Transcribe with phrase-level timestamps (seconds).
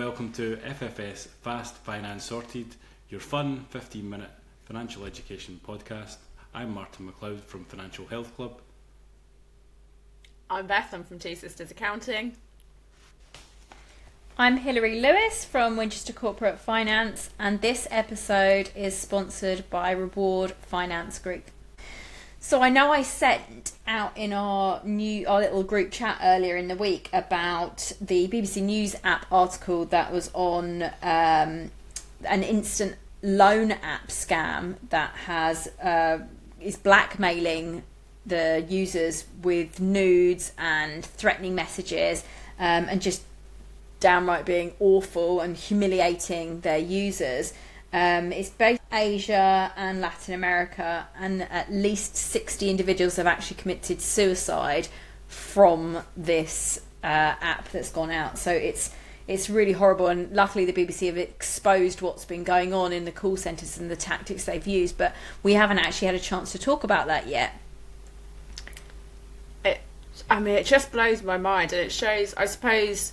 [0.00, 2.74] welcome to FFS Fast Finance Sorted,
[3.10, 4.30] your fun 15 minute
[4.64, 6.16] financial education podcast.
[6.54, 8.62] I'm Martin McLeod from Financial Health Club.
[10.48, 12.34] I'm Beth, I'm from Two Sisters Accounting.
[14.38, 21.18] I'm Hilary Lewis from Winchester Corporate Finance, and this episode is sponsored by Reward Finance
[21.18, 21.50] Group.
[22.42, 26.68] So I know I sent out in our new our little group chat earlier in
[26.68, 31.70] the week about the BBC News app article that was on um,
[32.24, 36.20] an instant loan app scam that has uh,
[36.58, 37.82] is blackmailing
[38.24, 42.24] the users with nudes and threatening messages
[42.58, 43.22] um, and just
[44.00, 47.52] downright being awful and humiliating their users.
[47.92, 54.00] Um, it's both Asia and Latin America, and at least 60 individuals have actually committed
[54.00, 54.88] suicide
[55.26, 57.06] from this uh,
[57.40, 58.38] app that's gone out.
[58.38, 58.94] So it's
[59.26, 63.12] it's really horrible, and luckily the BBC have exposed what's been going on in the
[63.12, 66.58] call centres and the tactics they've used, but we haven't actually had a chance to
[66.58, 67.60] talk about that yet.
[69.64, 69.80] It,
[70.28, 73.12] I mean, it just blows my mind, and it shows, I suppose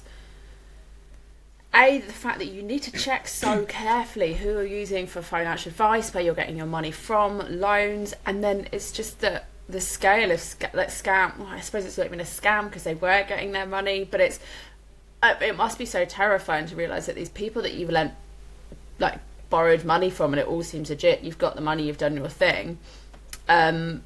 [1.74, 5.70] a the fact that you need to check so carefully who you're using for financial
[5.70, 10.32] advice, where you're getting your money from, loans, and then it's just the the scale
[10.32, 11.38] of sc- that scam.
[11.38, 14.22] Well, I suppose it's not even a scam because they were getting their money, but
[14.22, 14.40] it's
[15.22, 18.14] uh, it must be so terrifying to realize that these people that you've lent
[19.00, 21.24] like borrowed money from, and it all seems legit.
[21.24, 22.80] You've got the money, you've done your thing.
[23.48, 24.04] Um,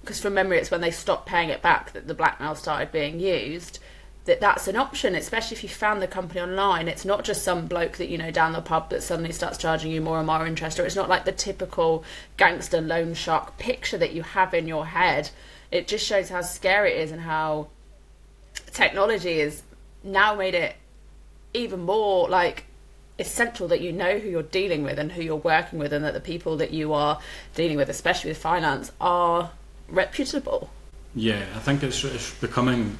[0.00, 3.20] because from memory, it's when they stopped paying it back that the blackmail started being
[3.20, 3.80] used
[4.26, 6.88] that that's an option, especially if you found the company online.
[6.88, 9.90] It's not just some bloke that you know down the pub that suddenly starts charging
[9.90, 12.04] you more and more interest, or it's not like the typical
[12.36, 15.30] gangster loan shark picture that you have in your head.
[15.70, 17.68] It just shows how scary it is and how
[18.72, 19.62] technology has
[20.02, 20.76] now made it
[21.54, 22.64] even more like
[23.18, 26.14] essential that you know who you're dealing with and who you're working with, and that
[26.14, 27.20] the people that you are
[27.54, 29.50] dealing with, especially with finance, are
[29.88, 30.70] reputable.
[31.14, 32.98] Yeah, I think it's, it's becoming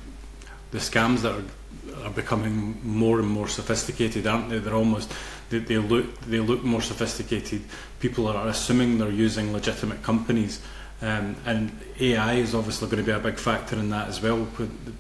[0.71, 4.59] the scams that are, are becoming more and more sophisticated, aren't they?
[4.59, 5.13] They're almost
[5.51, 7.63] they, they look they look more sophisticated.
[7.99, 10.61] People are assuming they're using legitimate companies.
[11.03, 14.47] Um, and AI is obviously going to be a big factor in that as well.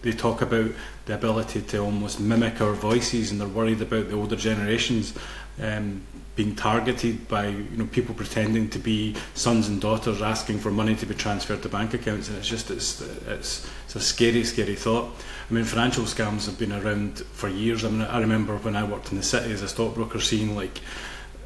[0.00, 0.70] They talk about
[1.04, 5.12] the ability to almost mimic our voices, and they're worried about the older generations
[5.60, 6.00] um,
[6.40, 10.94] being targeted by you know people pretending to be sons and daughters asking for money
[10.96, 14.74] to be transferred to bank accounts, and it's just it's it's, it's a scary, scary
[14.74, 15.14] thought.
[15.50, 17.84] I mean, financial scams have been around for years.
[17.84, 20.80] I mean, I remember when I worked in the city as a stockbroker, seeing like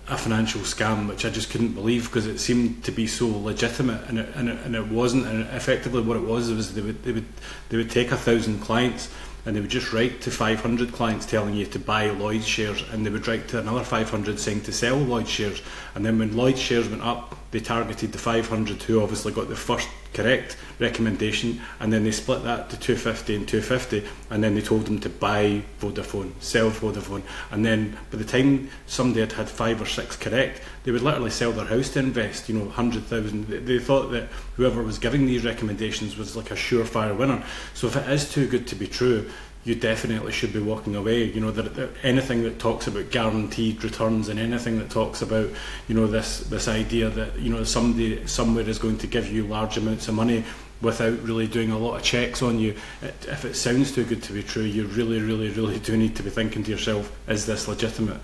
[0.06, 4.08] a financial scam, which I just couldn't believe because it seemed to be so legitimate,
[4.08, 5.26] and it, and it, and it wasn't.
[5.26, 7.26] And effectively, what it was was they would they would
[7.68, 9.10] they would take a thousand clients
[9.46, 13.04] and they would just write to 500 clients telling you to buy Lloyd shares, and
[13.04, 15.62] they would write to another 500 saying to sell Lloyd shares.
[15.94, 19.54] And then when Lloyd shares went up they targeted the 500 who obviously got the
[19.54, 24.60] first correct recommendation, and then they split that to 250 and 250, and then they
[24.60, 27.22] told them to buy Vodafone, sell Vodafone,
[27.52, 31.30] and then by the time somebody had had five or six correct, they would literally
[31.30, 33.46] sell their house to invest, you know, 100,000.
[33.46, 34.24] They thought that
[34.56, 37.44] whoever was giving these recommendations was like a surefire winner.
[37.74, 39.30] So if it is too good to be true,
[39.64, 41.24] you definitely should be walking away.
[41.24, 45.48] You know, that, that anything that talks about guaranteed returns and anything that talks about,
[45.88, 49.46] you know, this this idea that you know somebody somewhere is going to give you
[49.46, 50.44] large amounts of money
[50.82, 52.74] without really doing a lot of checks on you.
[53.00, 56.14] It, if it sounds too good to be true, you really, really, really do need
[56.16, 58.20] to be thinking to yourself, is this legitimate?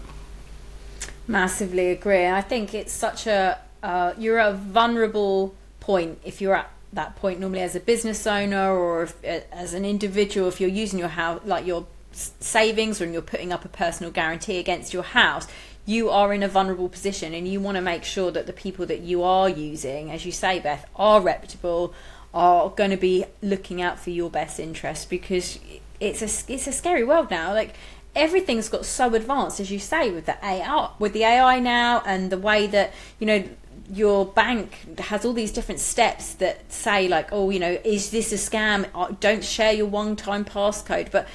[1.27, 2.27] Massively agree.
[2.27, 7.39] I think it's such a uh, you're a vulnerable point if you're at that point
[7.39, 11.41] normally as a business owner or if, as an individual if you're using your house
[11.45, 15.47] like your savings or you're putting up a personal guarantee against your house
[15.87, 18.84] you are in a vulnerable position and you want to make sure that the people
[18.87, 21.95] that you are using as you say beth are reputable
[22.33, 25.59] are going to be looking out for your best interest because
[25.98, 27.53] it's a it's a scary world now.
[27.53, 27.75] Like
[28.15, 32.31] everything's got so advanced as you say with the AI with the AI now and
[32.31, 33.45] the way that you know
[33.92, 38.33] your bank has all these different steps that say like oh you know is this
[38.33, 38.89] a scam?
[38.95, 41.10] Uh, don't share your one time passcode.
[41.10, 41.28] But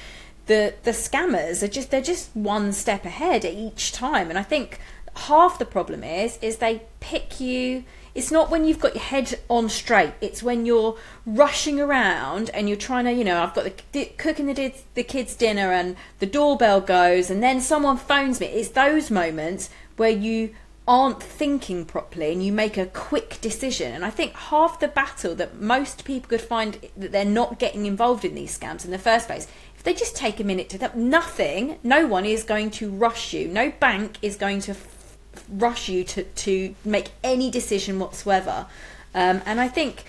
[0.46, 4.30] the the scammers are just they're just one step ahead each time.
[4.30, 4.78] And i think
[5.16, 7.84] half the problem is is they pick you.
[8.14, 10.14] It's not when you've got your head on straight.
[10.22, 14.46] It's when you're rushing around and you're trying to you know i've got the cooking
[14.46, 18.46] the, the kids dinner and the doorbell goes and then someone phones me.
[18.46, 20.54] It's those moments where you
[20.88, 23.92] aren't thinking properly and you make a quick decision.
[23.92, 27.86] And I think half the battle that most people could find that they're not getting
[27.86, 30.78] involved in these scams in the first place, if they just take a minute to
[30.78, 33.48] that, nothing, no one is going to rush you.
[33.48, 35.16] No bank is going to f-
[35.48, 38.66] rush you to, to make any decision whatsoever.
[39.12, 40.04] Um, and I think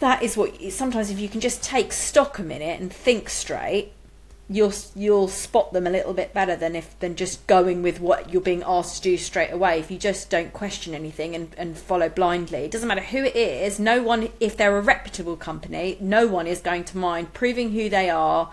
[0.00, 3.92] that is what sometimes if you can just take stock a minute and think straight
[4.50, 8.32] you'll you'll spot them a little bit better than if than just going with what
[8.32, 9.78] you're being asked to do straight away.
[9.78, 13.36] If you just don't question anything and, and follow blindly, it doesn't matter who it
[13.36, 13.78] is.
[13.78, 17.88] No one, if they're a reputable company, no one is going to mind proving who
[17.88, 18.50] they are,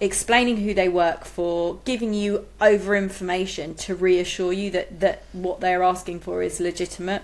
[0.00, 5.60] explaining who they work for, giving you over information to reassure you that that what
[5.60, 7.22] they're asking for is legitimate.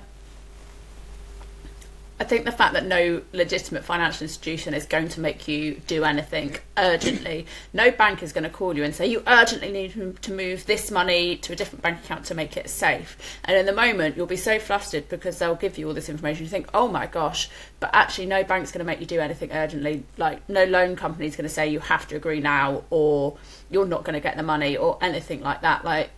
[2.21, 6.05] I think the fact that no legitimate financial institution is going to make you do
[6.05, 10.33] anything urgently, no bank is going to call you and say you urgently need to
[10.33, 13.19] move this money to a different bank account to make it safe.
[13.45, 16.45] And in the moment, you'll be so flustered because they'll give you all this information.
[16.45, 17.51] You think, oh my gosh,
[17.81, 20.05] but actually, no bank's going to make you do anything urgently.
[20.17, 23.37] Like, no loan company is going to say you have to agree now or
[23.71, 25.85] you're not going to get the money or anything like that.
[25.85, 26.11] Like,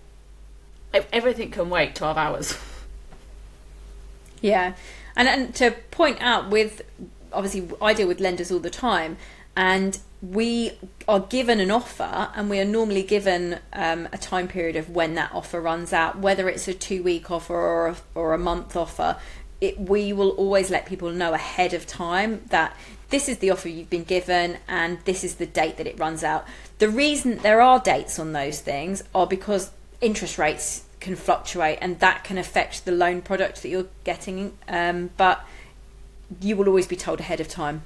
[0.92, 2.58] everything can wait 12 hours.
[4.42, 4.75] Yeah.
[5.16, 6.82] And, and to point out, with
[7.32, 9.16] obviously, I deal with lenders all the time,
[9.56, 10.72] and we
[11.08, 15.14] are given an offer, and we are normally given um, a time period of when
[15.14, 18.76] that offer runs out, whether it's a two week offer or a, or a month
[18.76, 19.16] offer.
[19.58, 22.76] It, we will always let people know ahead of time that
[23.08, 26.22] this is the offer you've been given and this is the date that it runs
[26.22, 26.46] out.
[26.78, 29.70] The reason there are dates on those things are because
[30.02, 34.56] interest rates can fluctuate and that can affect the loan product that you're getting.
[34.69, 35.44] Um, but
[36.40, 37.82] you will always be told ahead of time.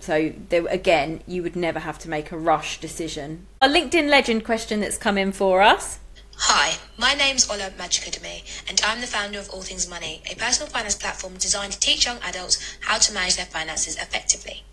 [0.00, 3.46] So there, again, you would never have to make a rush decision.
[3.62, 5.98] A LinkedIn legend question that's come in for us.
[6.36, 10.68] Hi, my name's Ola Majekodunmi, and I'm the founder of All Things Money, a personal
[10.68, 14.64] finance platform designed to teach young adults how to manage their finances effectively.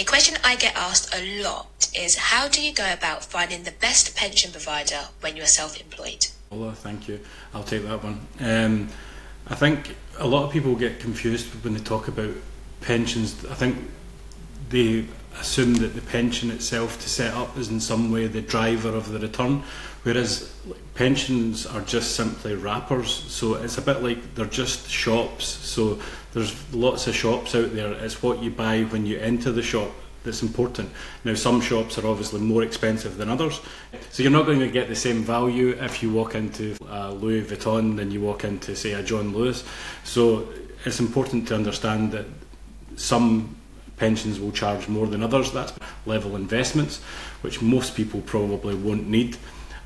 [0.00, 3.70] A question I get asked a lot is how do you go about finding the
[3.70, 6.26] best pension provider when you are self employed?
[6.50, 7.20] Ola, thank you.
[7.52, 8.26] I'll take that one.
[8.40, 8.88] Um,
[9.48, 12.34] I think a lot of people get confused when they talk about
[12.80, 13.44] pensions.
[13.44, 13.76] I think
[14.70, 15.04] they
[15.38, 19.10] assume that the pension itself to set up is in some way the driver of
[19.12, 19.62] the return,
[20.02, 20.54] whereas
[20.94, 23.10] pensions are just simply wrappers.
[23.10, 25.44] So it's a bit like they're just shops.
[25.44, 25.98] So
[26.32, 27.92] there's lots of shops out there.
[27.92, 29.90] It's what you buy when you enter the shop
[30.22, 30.90] that's important.
[31.24, 33.60] Now, some shops are obviously more expensive than others,
[34.10, 37.42] so you're not going to get the same value if you walk into a Louis
[37.42, 39.64] Vuitton than you walk into, say, a John Lewis.
[40.04, 40.48] So
[40.84, 42.26] it's important to understand that
[42.96, 43.56] some
[44.00, 45.52] pensions will charge more than others.
[45.52, 45.72] That's
[46.06, 47.02] level investments,
[47.42, 49.36] which most people probably won't need.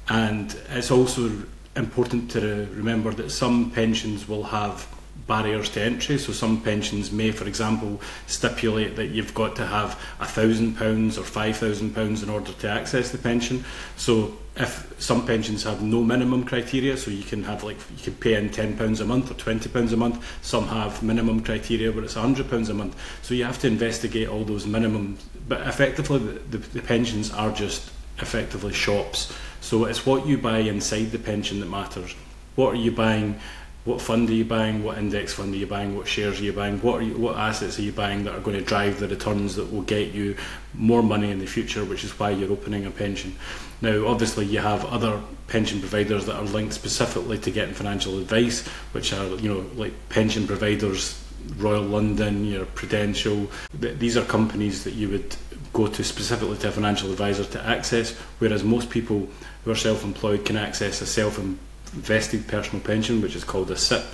[0.09, 1.31] And it's also
[1.75, 4.87] important to remember that some pensions will have
[5.27, 6.19] barriers to entry.
[6.19, 11.17] So some pensions may, for example, stipulate that you've got to have a thousand pounds
[11.17, 13.65] or five thousand pounds in order to access the pension.
[13.97, 18.15] So if some pensions have no minimum criteria, so you can have like you can
[18.15, 20.25] pay in ten pounds a month or twenty pounds a month.
[20.43, 22.95] Some have minimum criteria where it's hundred pounds a month.
[23.23, 25.19] So you have to investigate all those minimum.
[25.49, 29.33] But effectively, the, the, the pensions are just effectively shops.
[29.61, 32.15] So it's what you buy inside the pension that matters.
[32.55, 33.41] What are you buying?
[33.85, 36.53] What fund are you buying, what index fund are you buying, what shares are you
[36.53, 39.57] buying, what you, what assets are you buying that are going to drive the returns
[39.57, 40.35] that will get you
[40.73, 43.37] more money in the future, which is why you're opening a pension.
[43.83, 48.67] Now, obviously, you have other pension providers that are linked specifically to getting financial advice,
[48.93, 51.23] which are you know like pension providers,
[51.59, 53.51] Royal London, your Prudential.
[53.75, 55.37] These are companies that you would
[55.75, 59.29] go to specifically to a financial advisor to access, whereas most people
[59.65, 61.59] who are self-employed can access a self-employed
[61.95, 64.05] vested personal pension, which is called a SIPP.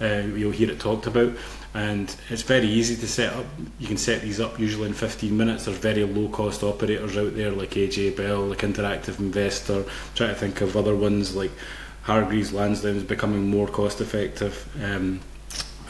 [0.00, 1.32] Uh, you'll hear it talked about,
[1.72, 3.46] and it's very easy to set up.
[3.78, 5.64] You can set these up usually in 15 minutes.
[5.64, 9.80] There's very low cost operators out there like AJ Bell, like Interactive Investor.
[9.80, 11.52] I'm trying to think of other ones like
[12.02, 15.20] Hargreaves Lansdown is becoming more cost effective, um,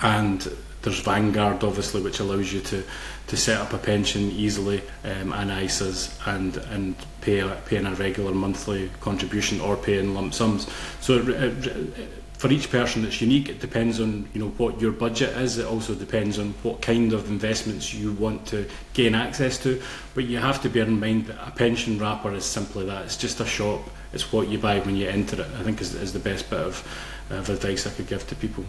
[0.03, 0.47] and
[0.85, 2.85] there's Vanguard obviously, which allows you to
[3.27, 7.95] to set up a pension easily um, and ISAs and and pay a, paying a
[7.95, 10.71] regular monthly contribution or paying lump sums.
[11.01, 11.29] So it,
[11.67, 13.49] it, for each person it's unique.
[13.49, 15.57] It depends on you know what your budget is.
[15.57, 19.81] It also depends on what kind of investments you want to gain access to.
[20.15, 23.07] But you have to bear in mind that a pension wrapper is simply that.
[23.07, 23.81] It's just a shop.
[24.13, 25.49] It's what you buy when you enter it.
[25.59, 26.87] I think is, is the best bit of,
[27.31, 28.65] of advice I could give to people.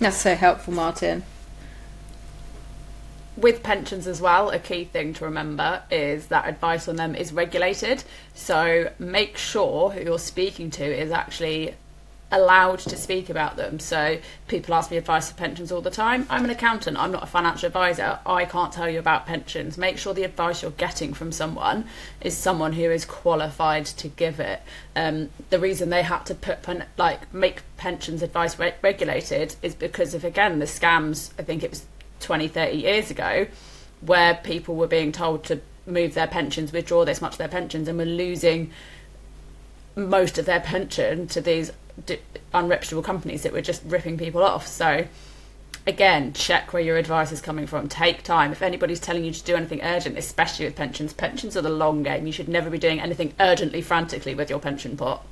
[0.00, 1.22] That's so helpful, Martin
[3.40, 7.32] with pensions as well, a key thing to remember is that advice on them is
[7.32, 8.04] regulated.
[8.34, 11.74] So make sure who you're speaking to is actually
[12.32, 13.78] allowed to speak about them.
[13.78, 16.26] So people ask me advice for pensions all the time.
[16.30, 16.96] I'm an accountant.
[16.96, 18.20] I'm not a financial advisor.
[18.24, 19.76] I can't tell you about pensions.
[19.76, 21.86] Make sure the advice you're getting from someone
[22.20, 24.62] is someone who is qualified to give it.
[24.94, 26.58] Um, the reason they had to put
[26.96, 31.30] like make pensions advice re- regulated is because of again the scams.
[31.38, 31.86] I think it was
[32.20, 33.46] 20, 30 years ago,
[34.00, 37.88] where people were being told to move their pensions, withdraw this much of their pensions,
[37.88, 38.70] and were losing
[39.96, 41.72] most of their pension to these
[42.54, 44.66] unreputable companies that were just ripping people off.
[44.66, 45.06] So,
[45.86, 47.88] again, check where your advice is coming from.
[47.88, 48.52] Take time.
[48.52, 52.02] If anybody's telling you to do anything urgent, especially with pensions, pensions are the long
[52.02, 52.26] game.
[52.26, 55.24] You should never be doing anything urgently, frantically with your pension pot.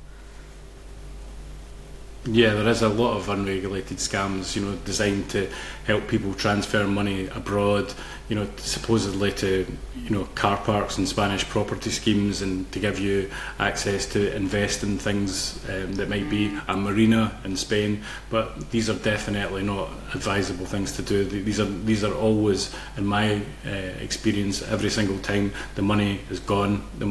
[2.25, 5.49] Yeah, there is a lot of unregulated scams, you know, designed to
[5.85, 7.93] help people transfer money abroad,
[8.27, 12.99] you know, supposedly to, you know, car parks and Spanish property schemes and to give
[12.99, 18.03] you access to invest in things um, that might be a marina in Spain.
[18.29, 21.23] But these are definitely not advisable things to do.
[21.23, 26.41] These are these are always, in my uh, experience, every single time the money is
[26.41, 27.07] gone, the,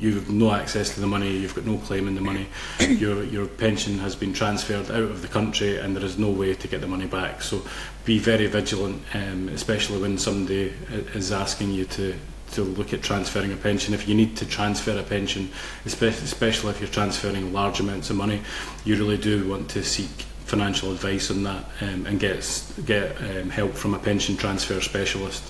[0.00, 2.48] you have no access to the money, you've got no claim in the money,
[2.80, 4.47] your your pension has been transferred
[4.90, 7.42] out of the country, and there is no way to get the money back.
[7.42, 7.62] So
[8.04, 10.72] be very vigilant, um, especially when somebody
[11.14, 12.14] is asking you to
[12.52, 13.94] to look at transferring a pension.
[13.94, 15.50] If you need to transfer a pension,
[15.84, 18.40] especially if you're transferring large amounts of money,
[18.84, 20.08] you really do want to seek
[20.46, 25.44] financial advice on that um, and get get um, help from a pension transfer specialist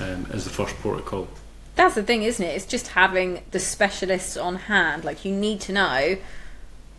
[0.00, 1.28] um, as the first protocol.
[1.76, 2.56] That's the thing, isn't it?
[2.56, 5.04] It's just having the specialists on hand.
[5.04, 6.16] Like you need to know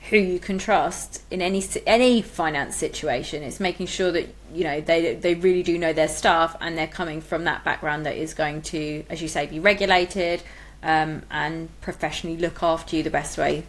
[0.10, 3.44] who you can trust in any any finance situation.
[3.44, 6.88] It's making sure that you know they they really do know their stuff and they're
[6.88, 10.42] coming from that background that is going to, as you say, be regulated
[10.84, 13.64] um, and professionally look after you the best way.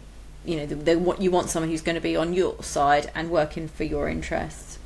[0.45, 3.85] You know, you want someone who's going to be on your side and working for
[3.85, 4.77] your interests.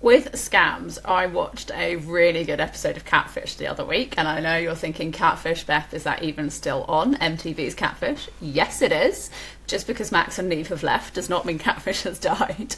[0.00, 4.38] With scams, I watched a really good episode of Catfish the other week, and I
[4.38, 8.28] know you're thinking, Catfish, Beth, is that even still on MTV's Catfish?
[8.40, 9.28] Yes, it is.
[9.66, 12.76] Just because Max and Nev have left does not mean Catfish has died.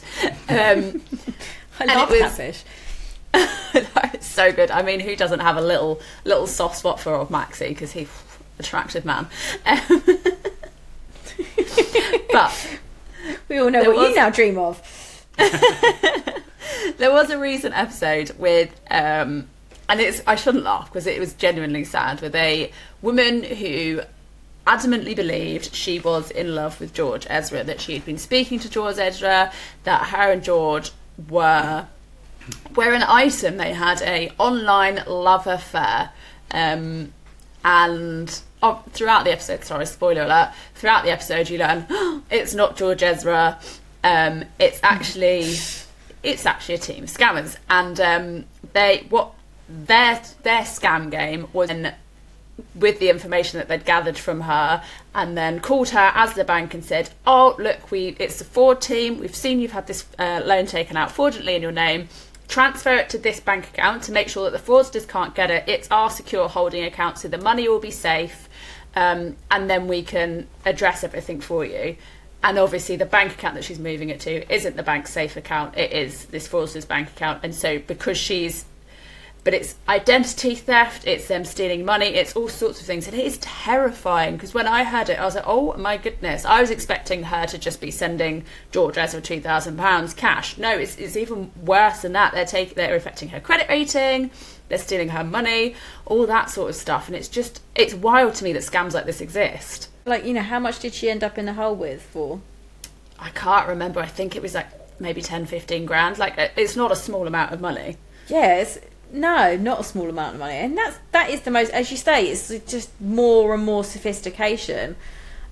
[0.49, 1.03] Um,
[1.79, 2.63] I love was, Catfish.
[3.35, 4.71] it's so good.
[4.71, 7.69] I mean, who doesn't have a little little soft spot for old Maxie?
[7.69, 8.09] Because he's
[8.57, 9.27] attractive man.
[9.67, 10.03] Um,
[12.31, 12.79] but
[13.47, 14.81] we all know what was, you now dream of.
[16.97, 19.47] There was a recent episode with, um,
[19.89, 22.71] and it's I shouldn't laugh because it was genuinely sad, with a
[23.01, 24.01] woman who
[24.67, 28.69] adamantly believed she was in love with George Ezra, that she had been speaking to
[28.69, 29.51] George Ezra,
[29.83, 30.91] that her and George
[31.29, 31.87] were
[32.75, 33.57] were an item.
[33.57, 36.11] They had a online love affair,
[36.51, 37.13] um,
[37.63, 40.51] and oh, throughout the episode, sorry, spoiler alert.
[40.75, 43.59] Throughout the episode, you learn oh, it's not George Ezra.
[44.03, 45.55] Um, it's actually
[46.23, 49.33] it's actually a team of scammers, and um, they what
[49.67, 51.93] their their scam game was in,
[52.75, 54.83] with the information that they'd gathered from her,
[55.15, 58.81] and then called her as the bank and said, "Oh, look, we it's the Ford
[58.81, 59.19] team.
[59.19, 62.09] We've seen you've had this uh, loan taken out fraudulently in your name."
[62.47, 65.63] Transfer it to this bank account to make sure that the fraudsters can't get it.
[65.67, 68.49] It's our secure holding account, so the money will be safe,
[68.93, 71.95] um, and then we can address everything for you
[72.43, 75.77] and obviously the bank account that she's moving it to isn't the bank's safe account.
[75.77, 77.41] It is this fraudster's bank account.
[77.43, 78.65] And so because she's
[79.43, 83.07] but it's identity theft it's them stealing money it's all sorts of things.
[83.07, 86.45] And it is terrifying because when i heard it i was like oh my goodness.
[86.45, 90.57] I was expecting her to just be sending george ezra 2000 pounds cash.
[90.57, 92.33] No it's, it's even worse than that.
[92.33, 94.31] They're taking they're affecting her credit rating
[94.69, 97.07] they're stealing her money all that sort of stuff.
[97.07, 100.41] And it's just it's wild to me that scams like this exist like, you know,
[100.41, 102.41] how much did she end up in the hole with for?
[103.19, 103.99] I can't remember.
[103.99, 104.67] I think it was like
[104.99, 106.17] maybe 10, 15 grand.
[106.17, 107.97] Like, uh, it's not a small amount of money.
[108.27, 108.79] Yes.
[109.11, 110.55] No, not a small amount of money.
[110.55, 114.95] And that's, that is the most, as you say, it's just more and more sophistication.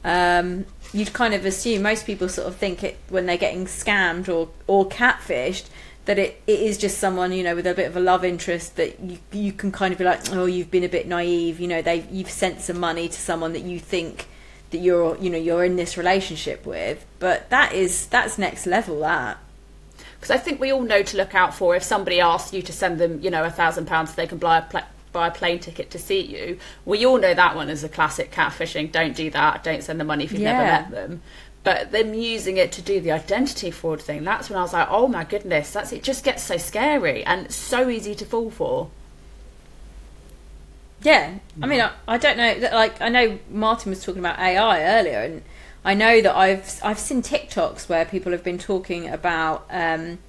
[0.03, 4.29] Um, you'd kind of assume most people sort of think it when they're getting scammed
[4.29, 5.65] or, or catfished
[6.06, 8.77] that it, it is just someone you know with a bit of a love interest
[8.77, 11.68] that you you can kind of be like oh you've been a bit naive you
[11.68, 14.25] know they you've sent some money to someone that you think
[14.72, 19.02] that you're you know you're in this relationship with but that is that's next level
[19.02, 19.38] that.
[20.16, 22.74] Because I think we all know to look out for if somebody asks you to
[22.74, 25.32] send them you know a thousand pounds so they can buy a pl- buy a
[25.32, 29.16] plane ticket to see you we all know that one is a classic catfishing don't
[29.16, 30.54] do that don't send the money if you've yeah.
[30.54, 31.22] never met them.
[31.62, 34.88] But them using it to do the identity fraud thing that's when I was like
[34.90, 38.92] oh my goodness that's it just gets so scary and so easy to fall for
[41.01, 42.70] yeah, I mean, I, I don't know.
[42.74, 45.44] Like, I know Martin was talking about AI earlier, and
[45.84, 50.20] I know that I've I've seen TikToks where people have been talking about um,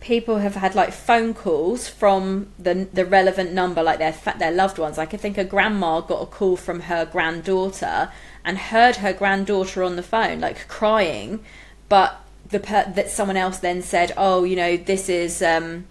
[0.00, 4.78] people have had like phone calls from the the relevant number, like their their loved
[4.78, 4.96] ones.
[4.96, 8.10] Like I think a grandma got a call from her granddaughter
[8.44, 11.44] and heard her granddaughter on the phone, like crying,
[11.90, 15.86] but the per- that someone else then said, "Oh, you know, this is." Um,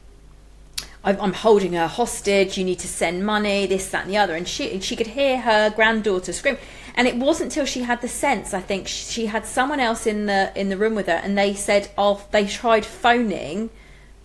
[1.04, 2.58] I'm holding her hostage.
[2.58, 4.36] You need to send money, this, that, and the other.
[4.36, 6.58] And she she could hear her granddaughter scream.
[6.96, 8.54] And it wasn't till she had the sense.
[8.54, 11.54] I think she had someone else in the in the room with her, and they
[11.54, 13.70] said, "Oh, they tried phoning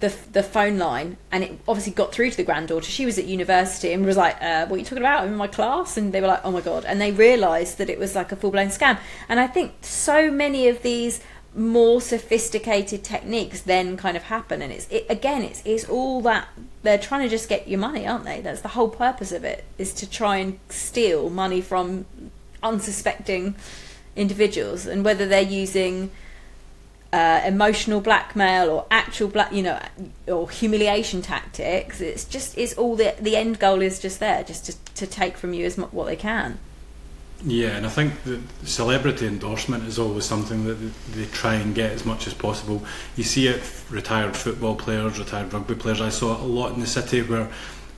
[0.00, 2.90] the the phone line, and it obviously got through to the granddaughter.
[2.90, 5.22] She was at university and was like, uh, "What are you talking about?
[5.22, 7.88] I'm in my class." And they were like, "Oh my god!" And they realised that
[7.88, 8.98] it was like a full blown scam.
[9.28, 11.20] And I think so many of these
[11.56, 14.62] more sophisticated techniques then kind of happen.
[14.62, 16.48] And it's it, again it's it's all that
[16.82, 18.40] they're trying to just get your money aren't they?
[18.40, 22.06] That's the whole purpose of it is to try and steal money from
[22.62, 23.54] unsuspecting
[24.16, 24.86] individuals.
[24.86, 26.10] And whether they're using
[27.14, 29.78] uh, emotional blackmail or actual black you know
[30.26, 34.66] or humiliation tactics it's just it's all the the end goal is just there just
[34.66, 36.58] to, to take from you as what they can
[37.42, 40.74] yeah, and I think the celebrity endorsement is always something that
[41.12, 42.82] they try and get as much as possible.
[43.16, 46.00] You see it retired football players, retired rugby players.
[46.00, 47.50] I saw a lot in the city where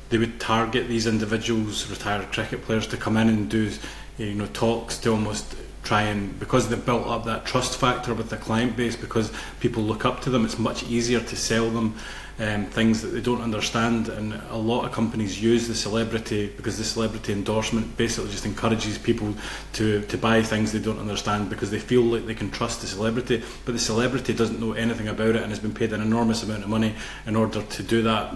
[0.09, 3.71] they would target these individuals, retired cricket players, to come in and do
[4.19, 8.31] you know talks to almost try and because they've built up that trust factor with
[8.31, 10.45] the client base because people look up to them.
[10.45, 11.95] It's much easier to sell them
[12.39, 14.09] um, things that they don't understand.
[14.09, 18.99] And a lot of companies use the celebrity because the celebrity endorsement basically just encourages
[18.99, 19.35] people
[19.75, 22.87] to, to buy things they don't understand because they feel like they can trust the
[22.87, 26.43] celebrity, but the celebrity doesn't know anything about it and has been paid an enormous
[26.43, 26.95] amount of money
[27.27, 28.35] in order to do that,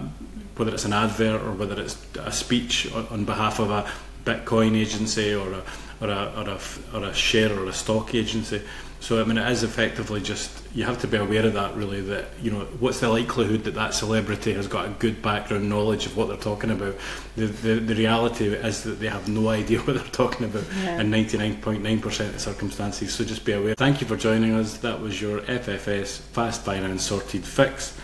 [0.55, 3.89] whether it's an advert or whether it's a speech on, behalf of a
[4.25, 5.63] Bitcoin agency or a,
[6.01, 6.59] or a, or a,
[6.93, 8.61] or a share or a stock agency.
[9.01, 11.75] So I mean, it is effectively just you have to be aware of that.
[11.75, 15.67] Really, that you know, what's the likelihood that that celebrity has got a good background
[15.67, 16.95] knowledge of what they're talking about?
[17.35, 21.01] The the, the reality is that they have no idea what they're talking about yeah.
[21.01, 23.11] in ninety nine point nine percent of circumstances.
[23.11, 23.73] So just be aware.
[23.73, 24.77] Thank you for joining us.
[24.77, 27.97] That was your FFS Fast Finance Sorted Fix.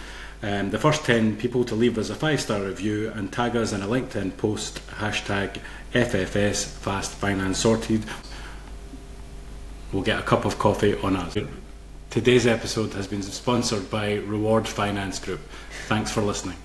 [0.44, 3.74] Um, the first 10 people to leave us a five star review and tag us
[3.74, 5.60] in a LinkedIn post hashtag
[5.94, 8.06] FFS Fast Finance Sorted
[9.92, 11.38] will get a cup of coffee on us.
[12.10, 15.42] Today's episode has been sponsored by Reward Finance Group.
[15.88, 16.58] Thanks for listening.